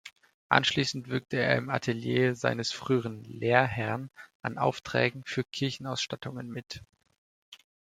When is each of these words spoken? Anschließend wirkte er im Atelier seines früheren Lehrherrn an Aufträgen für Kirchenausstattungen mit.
Anschließend 0.49 1.09
wirkte 1.09 1.37
er 1.37 1.55
im 1.57 1.69
Atelier 1.69 2.33
seines 2.33 2.71
früheren 2.71 3.23
Lehrherrn 3.23 4.09
an 4.41 4.57
Aufträgen 4.57 5.21
für 5.27 5.43
Kirchenausstattungen 5.43 6.49
mit. 6.49 6.81